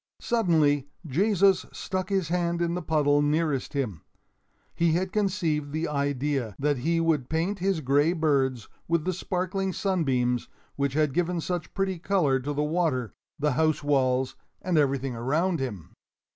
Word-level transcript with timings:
Suddenly 0.19 0.87
Jesus 1.05 1.67
stuck 1.71 2.09
his 2.09 2.29
hand 2.29 2.59
in 2.59 2.73
the 2.73 2.81
puddle 2.81 3.21
nearest 3.21 3.73
him. 3.73 4.01
He 4.73 4.93
had 4.93 5.11
conceived 5.11 5.71
the 5.71 5.87
idea 5.87 6.55
that 6.57 6.77
he 6.79 6.99
would 6.99 7.29
paint 7.29 7.59
his 7.59 7.81
gray 7.81 8.13
birds 8.13 8.67
with 8.87 9.05
the 9.05 9.13
sparkling 9.13 9.73
sunbeams 9.73 10.47
which 10.75 10.93
had 10.93 11.13
given 11.13 11.39
such 11.39 11.75
pretty 11.75 11.99
color 11.99 12.39
to 12.39 12.51
the 12.51 12.63
water, 12.63 13.13
the 13.37 13.51
house 13.51 13.83
walls, 13.83 14.35
and 14.59 14.75
everything 14.75 15.15
around 15.15 15.59
him. 15.59 15.93